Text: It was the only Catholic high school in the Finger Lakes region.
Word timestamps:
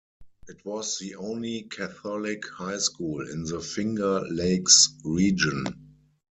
It 0.47 0.65
was 0.65 0.97
the 0.97 1.13
only 1.13 1.67
Catholic 1.69 2.47
high 2.49 2.79
school 2.79 3.21
in 3.29 3.43
the 3.43 3.61
Finger 3.61 4.21
Lakes 4.31 4.95
region. 5.03 5.63